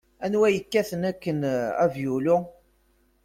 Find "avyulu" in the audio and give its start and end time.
1.83-2.37